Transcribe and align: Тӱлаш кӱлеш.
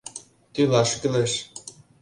Тӱлаш 0.53 0.89
кӱлеш. 1.01 1.33